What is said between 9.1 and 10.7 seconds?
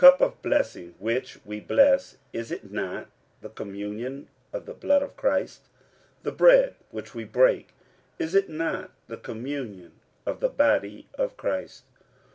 communion of the